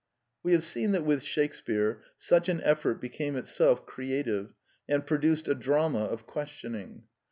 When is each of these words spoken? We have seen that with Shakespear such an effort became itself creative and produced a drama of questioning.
We 0.41 0.53
have 0.53 0.63
seen 0.63 0.93
that 0.93 1.05
with 1.05 1.21
Shakespear 1.21 2.01
such 2.17 2.49
an 2.49 2.59
effort 2.63 2.99
became 2.99 3.35
itself 3.35 3.85
creative 3.85 4.55
and 4.89 5.05
produced 5.05 5.47
a 5.47 5.53
drama 5.53 6.05
of 6.05 6.25
questioning. 6.25 7.03